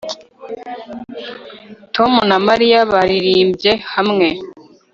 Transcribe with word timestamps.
Tom 1.95 2.11
na 2.29 2.37
Mariya 2.47 2.79
baririmbye 2.91 3.71
hamwe 3.93 4.27